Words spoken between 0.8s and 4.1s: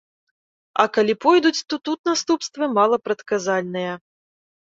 А калі пойдуць, то тут наступствы малапрадказальныя.